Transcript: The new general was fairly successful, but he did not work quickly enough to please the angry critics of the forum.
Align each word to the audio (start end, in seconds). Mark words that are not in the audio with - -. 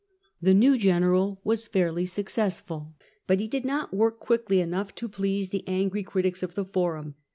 The 0.41 0.55
new 0.55 0.79
general 0.79 1.39
was 1.43 1.67
fairly 1.67 2.07
successful, 2.07 2.95
but 3.27 3.39
he 3.39 3.47
did 3.47 3.63
not 3.63 3.93
work 3.93 4.19
quickly 4.19 4.59
enough 4.59 4.95
to 4.95 5.07
please 5.07 5.51
the 5.51 5.63
angry 5.67 6.01
critics 6.01 6.41
of 6.41 6.55
the 6.55 6.65
forum. 6.65 7.13